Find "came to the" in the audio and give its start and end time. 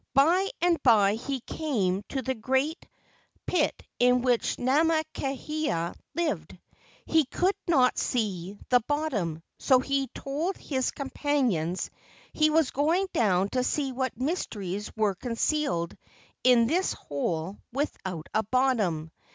1.41-2.33